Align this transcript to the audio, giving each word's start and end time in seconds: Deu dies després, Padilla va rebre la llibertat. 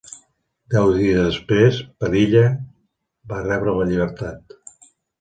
Deu 0.75 0.89
dies 0.95 1.19
després, 1.25 1.79
Padilla 2.05 2.43
va 3.35 3.45
rebre 3.47 3.79
la 3.81 3.89
llibertat. 3.95 4.61